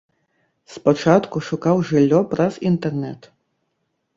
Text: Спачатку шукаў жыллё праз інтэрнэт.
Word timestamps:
Спачатку 0.75 1.41
шукаў 1.49 1.83
жыллё 1.91 2.19
праз 2.33 2.53
інтэрнэт. 2.71 3.21